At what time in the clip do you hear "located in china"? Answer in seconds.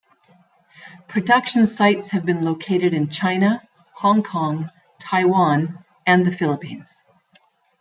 2.43-3.61